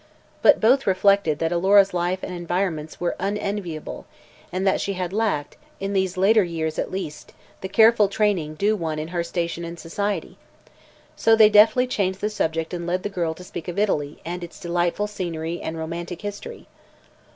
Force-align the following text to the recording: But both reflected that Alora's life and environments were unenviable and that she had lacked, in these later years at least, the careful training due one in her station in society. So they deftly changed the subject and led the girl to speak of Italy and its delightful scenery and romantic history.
But 0.41 0.59
both 0.59 0.87
reflected 0.87 1.37
that 1.37 1.51
Alora's 1.51 1.93
life 1.93 2.23
and 2.23 2.33
environments 2.33 2.99
were 2.99 3.15
unenviable 3.19 4.07
and 4.51 4.65
that 4.65 4.81
she 4.81 4.93
had 4.93 5.13
lacked, 5.13 5.57
in 5.79 5.93
these 5.93 6.17
later 6.17 6.43
years 6.43 6.79
at 6.79 6.89
least, 6.91 7.33
the 7.61 7.69
careful 7.69 8.07
training 8.07 8.55
due 8.55 8.75
one 8.75 8.97
in 8.97 9.09
her 9.09 9.23
station 9.23 9.63
in 9.63 9.77
society. 9.77 10.39
So 11.15 11.35
they 11.35 11.49
deftly 11.49 11.85
changed 11.85 12.19
the 12.19 12.31
subject 12.31 12.73
and 12.73 12.87
led 12.87 13.03
the 13.03 13.09
girl 13.09 13.35
to 13.35 13.43
speak 13.43 13.67
of 13.67 13.77
Italy 13.77 14.19
and 14.25 14.43
its 14.43 14.59
delightful 14.59 15.05
scenery 15.05 15.61
and 15.61 15.77
romantic 15.77 16.23
history. 16.23 16.67